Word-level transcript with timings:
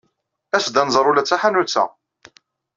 As-d 0.55 0.75
ad 0.81 0.85
nẓer 0.87 1.05
ula 1.09 1.21
d 1.23 1.27
taḥanut-a. 1.27 1.83